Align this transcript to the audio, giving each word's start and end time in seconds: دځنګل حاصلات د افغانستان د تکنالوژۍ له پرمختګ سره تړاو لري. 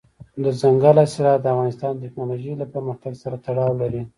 دځنګل 0.43 0.95
حاصلات 1.01 1.39
د 1.41 1.45
افغانستان 1.53 1.91
د 1.95 2.01
تکنالوژۍ 2.03 2.53
له 2.57 2.65
پرمختګ 2.73 3.13
سره 3.23 3.35
تړاو 3.45 3.73
لري. 3.81 4.01